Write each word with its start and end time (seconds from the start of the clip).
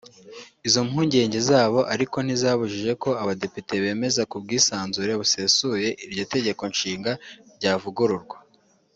Izo 0.67 0.79
mpungenge 0.87 1.39
zabo 1.49 1.79
ariko 1.93 2.15
nti 2.25 2.33
zabujije 2.41 2.91
ko 3.03 3.09
Abadepite 3.23 3.73
bemeza 3.83 4.21
ku 4.29 4.35
bwisanzure 4.43 5.11
busesuye 5.19 5.87
iryo 6.05 6.23
tegeko 6.33 6.63
nshinga 6.71 7.11
ryavugururwa 7.57 8.37